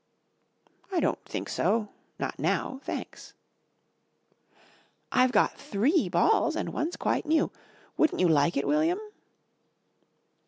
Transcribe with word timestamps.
"I 0.91 0.99
don't 0.99 1.23
think 1.25 1.47
so. 1.47 1.89
Not 2.17 2.39
now. 2.39 2.81
Thanks." 2.83 3.35
"I've 5.11 5.31
got 5.31 5.55
three 5.59 6.09
balls 6.09 6.55
and 6.55 6.69
one's 6.73 6.95
quite 6.95 7.27
new. 7.27 7.51
Wouldn't 7.97 8.19
you 8.19 8.27
like 8.27 8.57
it, 8.57 8.67
William?" 8.67 8.97